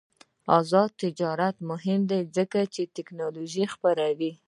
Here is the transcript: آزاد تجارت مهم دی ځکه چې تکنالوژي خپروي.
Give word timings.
آزاد 0.59 0.91
تجارت 1.03 1.55
مهم 1.69 2.01
دی 2.09 2.21
ځکه 2.35 2.59
چې 2.73 2.81
تکنالوژي 2.95 3.65
خپروي. 3.73 4.31